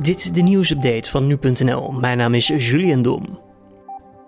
Dit 0.00 0.20
is 0.20 0.32
de 0.32 0.40
nieuwsupdate 0.40 1.10
van 1.10 1.26
nu.nl. 1.26 1.90
Mijn 1.90 2.18
naam 2.18 2.34
is 2.34 2.46
Julian 2.46 3.02
Dom. 3.02 3.38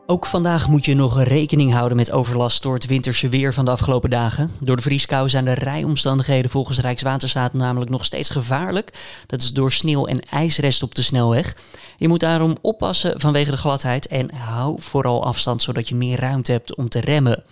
Ook 0.06 0.26
vandaag 0.26 0.68
moet 0.68 0.84
je 0.84 0.94
nog 0.94 1.22
rekening 1.22 1.72
houden 1.72 1.96
met 1.96 2.10
overlast 2.10 2.62
door 2.62 2.74
het 2.74 2.86
winterse 2.86 3.28
weer 3.28 3.54
van 3.54 3.64
de 3.64 3.70
afgelopen 3.70 4.10
dagen. 4.10 4.50
Door 4.60 4.76
de 4.76 4.82
vrieskou 4.82 5.28
zijn 5.28 5.44
de 5.44 5.52
rijomstandigheden 5.52 6.50
volgens 6.50 6.78
Rijkswaterstaat 6.78 7.52
namelijk 7.52 7.90
nog 7.90 8.04
steeds 8.04 8.28
gevaarlijk. 8.28 8.90
Dat 9.26 9.42
is 9.42 9.52
door 9.52 9.72
sneeuw 9.72 10.06
en 10.06 10.20
ijsrest 10.20 10.82
op 10.82 10.94
de 10.94 11.02
snelweg. 11.02 11.56
Je 11.96 12.08
moet 12.08 12.20
daarom 12.20 12.56
oppassen 12.60 13.20
vanwege 13.20 13.50
de 13.50 13.56
gladheid 13.56 14.06
en 14.06 14.34
hou 14.34 14.76
vooral 14.80 15.24
afstand 15.24 15.62
zodat 15.62 15.88
je 15.88 15.94
meer 15.94 16.20
ruimte 16.20 16.52
hebt 16.52 16.74
om 16.74 16.88
te 16.88 17.00
remmen. 17.00 17.44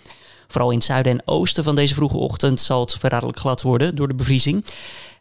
Vooral 0.47 0.69
in 0.71 0.77
het 0.77 0.85
zuiden 0.85 1.11
en 1.11 1.21
oosten 1.25 1.63
van 1.63 1.75
deze 1.75 1.93
vroege 1.93 2.17
ochtend 2.17 2.59
zal 2.59 2.81
het 2.81 2.95
verraderlijk 2.99 3.39
glad 3.39 3.61
worden 3.61 3.95
door 3.95 4.07
de 4.07 4.13
bevriezing. 4.13 4.65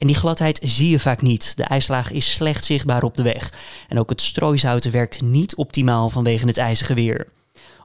En 0.01 0.07
die 0.07 0.17
gladheid 0.17 0.61
zie 0.65 0.91
je 0.91 0.99
vaak 0.99 1.23
niet. 1.23 1.57
De 1.57 1.63
ijslaag 1.63 2.11
is 2.11 2.35
slecht 2.35 2.65
zichtbaar 2.65 3.03
op 3.03 3.17
de 3.17 3.23
weg. 3.23 3.53
En 3.89 3.99
ook 3.99 4.11
het 4.11 4.21
strooizouten 4.21 4.91
werkt 4.91 5.23
niet 5.23 5.55
optimaal 5.55 6.11
vanwege 6.11 6.47
het 6.47 6.59
ijzige 6.59 6.95
weer. 6.95 7.29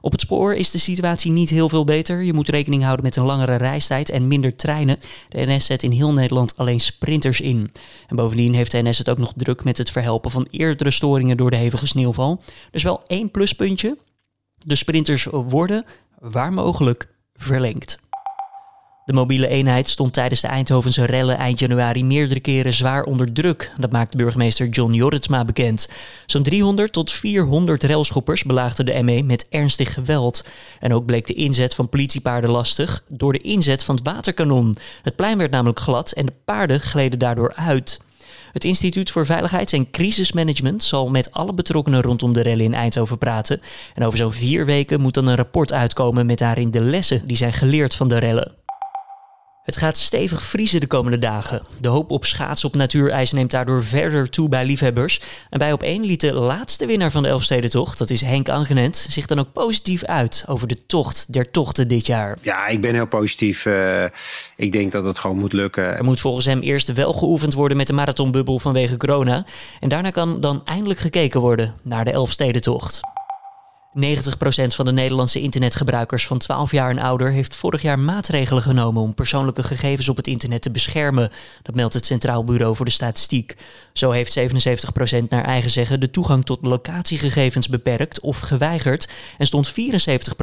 Op 0.00 0.12
het 0.12 0.20
spoor 0.20 0.54
is 0.54 0.70
de 0.70 0.78
situatie 0.78 1.30
niet 1.30 1.50
heel 1.50 1.68
veel 1.68 1.84
beter. 1.84 2.22
Je 2.22 2.32
moet 2.32 2.48
rekening 2.48 2.82
houden 2.82 3.04
met 3.04 3.16
een 3.16 3.24
langere 3.24 3.56
reistijd 3.56 4.10
en 4.10 4.28
minder 4.28 4.56
treinen. 4.56 4.98
De 5.28 5.46
NS 5.46 5.66
zet 5.66 5.82
in 5.82 5.90
heel 5.90 6.12
Nederland 6.12 6.56
alleen 6.56 6.80
sprinters 6.80 7.40
in. 7.40 7.70
En 8.08 8.16
bovendien 8.16 8.54
heeft 8.54 8.70
de 8.70 8.82
NS 8.82 8.98
het 8.98 9.08
ook 9.08 9.18
nog 9.18 9.32
druk 9.36 9.64
met 9.64 9.78
het 9.78 9.90
verhelpen 9.90 10.30
van 10.30 10.46
eerdere 10.50 10.90
storingen 10.90 11.36
door 11.36 11.50
de 11.50 11.56
hevige 11.56 11.86
sneeuwval. 11.86 12.42
Dus 12.70 12.82
wel 12.82 13.02
één 13.06 13.30
pluspuntje. 13.30 13.98
De 14.64 14.74
sprinters 14.74 15.24
worden, 15.30 15.84
waar 16.18 16.52
mogelijk, 16.52 17.08
verlengd. 17.34 18.04
De 19.06 19.12
mobiele 19.12 19.48
eenheid 19.48 19.88
stond 19.88 20.12
tijdens 20.12 20.40
de 20.40 20.46
Eindhovense 20.46 21.04
rellen 21.04 21.38
eind 21.38 21.58
januari 21.58 22.04
meerdere 22.04 22.40
keren 22.40 22.72
zwaar 22.72 23.04
onder 23.04 23.32
druk. 23.32 23.72
Dat 23.76 23.92
maakte 23.92 24.16
burgemeester 24.16 24.68
John 24.68 24.92
Jorritsma 24.92 25.44
bekend. 25.44 25.88
Zo'n 26.26 26.42
300 26.42 26.92
tot 26.92 27.12
400 27.12 27.82
relschoppers 27.82 28.44
belaagden 28.44 28.86
de 28.86 29.02
ME 29.02 29.22
met 29.22 29.46
ernstig 29.48 29.94
geweld. 29.94 30.44
En 30.80 30.94
ook 30.94 31.06
bleek 31.06 31.26
de 31.26 31.34
inzet 31.34 31.74
van 31.74 31.88
politiepaarden 31.88 32.50
lastig 32.50 33.04
door 33.08 33.32
de 33.32 33.40
inzet 33.40 33.84
van 33.84 33.94
het 33.94 34.04
waterkanon. 34.04 34.76
Het 35.02 35.16
plein 35.16 35.38
werd 35.38 35.50
namelijk 35.50 35.80
glad 35.80 36.12
en 36.12 36.26
de 36.26 36.34
paarden 36.44 36.80
gleden 36.80 37.18
daardoor 37.18 37.54
uit. 37.54 38.00
Het 38.52 38.64
Instituut 38.64 39.10
voor 39.10 39.26
Veiligheids- 39.26 39.72
en 39.72 39.90
Crisismanagement 39.90 40.82
zal 40.82 41.08
met 41.08 41.32
alle 41.32 41.54
betrokkenen 41.54 42.02
rondom 42.02 42.32
de 42.32 42.42
rellen 42.42 42.64
in 42.64 42.74
Eindhoven 42.74 43.18
praten. 43.18 43.60
En 43.94 44.04
over 44.04 44.18
zo'n 44.18 44.32
vier 44.32 44.64
weken 44.64 45.00
moet 45.00 45.14
dan 45.14 45.26
een 45.26 45.36
rapport 45.36 45.72
uitkomen 45.72 46.26
met 46.26 46.38
daarin 46.38 46.70
de 46.70 46.82
lessen 46.82 47.26
die 47.26 47.36
zijn 47.36 47.52
geleerd 47.52 47.94
van 47.94 48.08
de 48.08 48.18
rellen. 48.18 48.65
Het 49.66 49.76
gaat 49.76 49.96
stevig 49.96 50.42
vriezen 50.42 50.80
de 50.80 50.86
komende 50.86 51.18
dagen. 51.18 51.62
De 51.80 51.88
hoop 51.88 52.10
op 52.10 52.24
schaatsen 52.24 52.68
op 52.68 52.74
natuurijs 52.74 53.32
neemt 53.32 53.50
daardoor 53.50 53.84
verder 53.84 54.30
toe 54.30 54.48
bij 54.48 54.64
liefhebbers. 54.64 55.20
En 55.50 55.58
bij 55.58 55.72
op 55.72 55.82
één 55.82 56.04
liet 56.04 56.20
de 56.20 56.32
laatste 56.32 56.86
winnaar 56.86 57.10
van 57.10 57.22
de 57.22 57.28
Elfstedentocht, 57.28 57.98
dat 57.98 58.10
is 58.10 58.20
Henk 58.20 58.48
Angenent, 58.48 59.06
zich 59.10 59.26
dan 59.26 59.38
ook 59.38 59.52
positief 59.52 60.04
uit 60.04 60.44
over 60.48 60.68
de 60.68 60.86
tocht 60.86 61.32
der 61.32 61.50
tochten 61.50 61.88
dit 61.88 62.06
jaar. 62.06 62.38
Ja, 62.42 62.66
ik 62.66 62.80
ben 62.80 62.94
heel 62.94 63.06
positief. 63.06 63.64
Uh, 63.64 64.04
ik 64.56 64.72
denk 64.72 64.92
dat 64.92 65.04
het 65.04 65.18
gewoon 65.18 65.38
moet 65.38 65.52
lukken. 65.52 65.96
Er 65.96 66.04
moet 66.04 66.20
volgens 66.20 66.46
hem 66.46 66.60
eerst 66.60 66.92
wel 66.92 67.12
geoefend 67.12 67.54
worden 67.54 67.76
met 67.76 67.86
de 67.86 67.92
marathonbubbel 67.92 68.58
vanwege 68.58 68.96
corona. 68.96 69.44
En 69.80 69.88
daarna 69.88 70.10
kan 70.10 70.40
dan 70.40 70.62
eindelijk 70.64 71.00
gekeken 71.00 71.40
worden 71.40 71.74
naar 71.82 72.04
de 72.04 72.10
Elfstedentocht. 72.12 73.15
90% 73.96 73.98
van 74.66 74.84
de 74.84 74.92
Nederlandse 74.92 75.40
internetgebruikers 75.40 76.26
van 76.26 76.38
12 76.38 76.70
jaar 76.70 76.90
en 76.90 76.98
ouder 76.98 77.30
heeft 77.30 77.56
vorig 77.56 77.82
jaar 77.82 77.98
maatregelen 77.98 78.62
genomen 78.62 79.02
om 79.02 79.14
persoonlijke 79.14 79.62
gegevens 79.62 80.08
op 80.08 80.16
het 80.16 80.26
internet 80.26 80.62
te 80.62 80.70
beschermen. 80.70 81.30
Dat 81.62 81.74
meldt 81.74 81.94
het 81.94 82.06
Centraal 82.06 82.44
Bureau 82.44 82.76
voor 82.76 82.84
de 82.84 82.90
Statistiek. 82.90 83.56
Zo 83.92 84.10
heeft 84.10 84.38
77% 84.38 85.28
naar 85.28 85.44
eigen 85.44 85.70
zeggen 85.70 86.00
de 86.00 86.10
toegang 86.10 86.44
tot 86.44 86.58
locatiegegevens 86.62 87.68
beperkt 87.68 88.20
of 88.20 88.38
geweigerd 88.38 89.08
en 89.38 89.46
stond 89.46 89.70
74% 89.70 89.72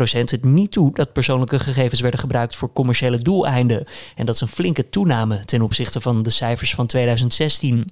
het 0.09 0.43
niet 0.43 0.71
toe 0.71 0.91
dat 0.91 1.13
persoonlijke 1.13 1.59
gegevens 1.59 2.01
werden 2.01 2.19
gebruikt 2.19 2.55
voor 2.55 2.73
commerciële 2.73 3.17
doeleinden. 3.17 3.85
En 4.15 4.25
dat 4.25 4.35
is 4.35 4.41
een 4.41 4.47
flinke 4.47 4.89
toename 4.89 5.45
ten 5.45 5.61
opzichte 5.61 6.01
van 6.01 6.23
de 6.23 6.29
cijfers 6.29 6.75
van 6.75 6.87
2016. 6.87 7.87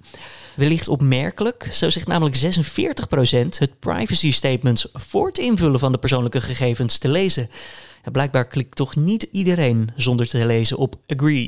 Wellicht 0.55 0.87
opmerkelijk, 0.87 1.67
zo 1.71 1.89
zegt 1.89 2.07
namelijk 2.07 2.35
46% 2.35 2.39
het 3.57 3.79
privacy 3.79 4.31
statement 4.31 4.85
voor 4.93 5.31
invullen 5.51 5.79
van 5.79 5.91
de 5.91 5.97
persoonlijke 5.97 6.41
gegevens 6.41 6.97
te 6.97 7.09
lezen. 7.09 7.49
Ja, 8.03 8.11
blijkbaar 8.11 8.47
klikt 8.47 8.75
toch 8.75 8.95
niet 8.95 9.27
iedereen 9.31 9.89
zonder 9.95 10.27
te 10.27 10.45
lezen 10.45 10.77
op 10.77 10.95
agree. 11.07 11.47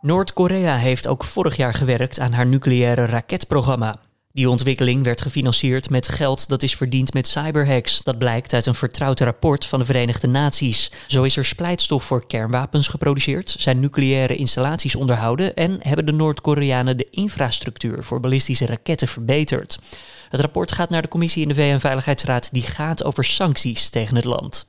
Noord-Korea 0.00 0.76
heeft 0.76 1.08
ook 1.08 1.24
vorig 1.24 1.56
jaar 1.56 1.74
gewerkt 1.74 2.20
aan 2.20 2.32
haar 2.32 2.46
nucleaire 2.46 3.04
raketprogramma. 3.04 3.94
Die 4.32 4.50
ontwikkeling 4.50 5.04
werd 5.04 5.22
gefinancierd 5.22 5.90
met 5.90 6.08
geld 6.08 6.48
dat 6.48 6.62
is 6.62 6.76
verdiend 6.76 7.14
met 7.14 7.26
cyberhacks. 7.26 8.02
Dat 8.02 8.18
blijkt 8.18 8.54
uit 8.54 8.66
een 8.66 8.74
vertrouwd 8.74 9.20
rapport 9.20 9.64
van 9.64 9.78
de 9.78 9.84
Verenigde 9.84 10.26
Naties. 10.26 10.90
Zo 11.06 11.22
is 11.22 11.36
er 11.36 11.44
splijtstof 11.44 12.04
voor 12.04 12.26
kernwapens 12.26 12.88
geproduceerd, 12.88 13.54
zijn 13.58 13.80
nucleaire 13.80 14.34
installaties 14.34 14.94
onderhouden 14.94 15.54
en 15.54 15.76
hebben 15.80 16.06
de 16.06 16.12
Noord-Koreanen 16.12 16.96
de 16.96 17.08
infrastructuur 17.10 18.04
voor 18.04 18.20
ballistische 18.20 18.66
raketten 18.66 19.08
verbeterd. 19.08 19.78
Het 20.28 20.40
rapport 20.40 20.72
gaat 20.72 20.90
naar 20.90 21.02
de 21.02 21.08
commissie 21.08 21.42
in 21.42 21.48
de 21.48 21.54
VN-veiligheidsraad 21.54 22.52
die 22.52 22.62
gaat 22.62 23.04
over 23.04 23.24
sancties 23.24 23.88
tegen 23.88 24.16
het 24.16 24.24
land. 24.24 24.64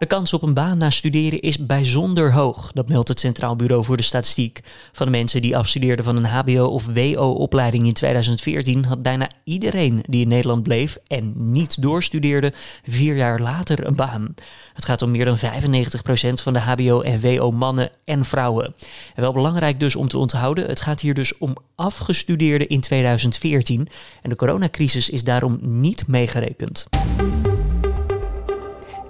De 0.00 0.06
kans 0.06 0.32
op 0.32 0.42
een 0.42 0.54
baan 0.54 0.78
na 0.78 0.90
studeren 0.90 1.40
is 1.40 1.66
bijzonder 1.66 2.32
hoog, 2.32 2.72
dat 2.72 2.88
meldt 2.88 3.08
het 3.08 3.20
Centraal 3.20 3.56
Bureau 3.56 3.84
voor 3.84 3.96
de 3.96 4.02
Statistiek. 4.02 4.60
Van 4.92 5.06
de 5.06 5.12
mensen 5.12 5.42
die 5.42 5.56
afstudeerden 5.56 6.04
van 6.04 6.16
een 6.16 6.24
HBO- 6.24 6.64
of 6.64 6.86
WO-opleiding 6.86 7.86
in 7.86 7.92
2014 7.92 8.84
had 8.84 9.02
bijna 9.02 9.28
iedereen 9.44 10.04
die 10.08 10.20
in 10.20 10.28
Nederland 10.28 10.62
bleef 10.62 10.98
en 11.06 11.32
niet 11.52 11.82
doorstudeerde 11.82 12.52
vier 12.88 13.16
jaar 13.16 13.40
later 13.40 13.86
een 13.86 13.96
baan. 13.96 14.34
Het 14.74 14.84
gaat 14.84 15.02
om 15.02 15.10
meer 15.10 15.24
dan 15.24 15.38
95% 15.38 16.42
van 16.42 16.52
de 16.52 16.60
HBO- 16.60 17.00
en 17.00 17.20
WO-mannen 17.20 17.90
en 18.04 18.24
vrouwen. 18.24 18.74
En 19.14 19.22
wel 19.22 19.32
belangrijk 19.32 19.80
dus 19.80 19.96
om 19.96 20.08
te 20.08 20.18
onthouden, 20.18 20.66
het 20.66 20.80
gaat 20.80 21.00
hier 21.00 21.14
dus 21.14 21.38
om 21.38 21.56
afgestudeerden 21.74 22.68
in 22.68 22.80
2014 22.80 23.88
en 24.22 24.30
de 24.30 24.36
coronacrisis 24.36 25.10
is 25.10 25.24
daarom 25.24 25.58
niet 25.60 26.06
meegerekend. 26.06 26.86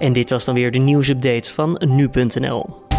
En 0.01 0.13
dit 0.13 0.31
was 0.31 0.45
dan 0.45 0.55
weer 0.55 0.71
de 0.71 0.79
nieuwsupdate 0.79 1.55
van 1.55 1.83
nu.nl. 1.87 2.90